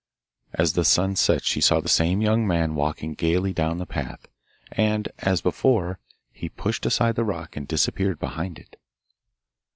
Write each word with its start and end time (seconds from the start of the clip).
As 0.55 0.73
the 0.73 0.83
sun 0.83 1.15
set 1.15 1.43
she 1.43 1.61
saw 1.61 1.79
the 1.79 1.87
same 1.87 2.21
young 2.23 2.47
man 2.47 2.73
walking 2.73 3.13
gaily 3.13 3.53
down 3.53 3.77
the 3.77 3.85
path, 3.85 4.25
and, 4.71 5.07
as 5.19 5.41
before, 5.41 5.99
he 6.31 6.49
pushed 6.49 6.87
aside 6.87 7.13
the 7.15 7.23
rock 7.23 7.55
and 7.55 7.67
disappeared 7.67 8.17
behind 8.17 8.57
it. 8.57 8.77